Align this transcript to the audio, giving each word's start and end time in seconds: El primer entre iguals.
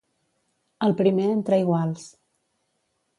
El 0.87 0.95
primer 1.01 1.27
entre 1.33 1.59
iguals. 1.65 2.07